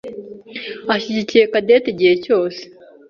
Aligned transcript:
ashyigikiye 0.93 1.43
Cadette 1.51 1.87
igihe 1.93 2.13
cyose. 2.23 2.61